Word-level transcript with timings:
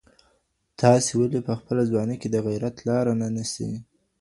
تاسي 0.79 1.11
ولي 1.17 1.39
په 1.47 1.53
خپله 1.59 1.81
ځواني 1.89 2.15
کي 2.21 2.27
د 2.31 2.35
غیرت 2.45 2.75
لاره 2.87 3.13
نه 3.21 3.27
نیسئ؟ 3.35 3.69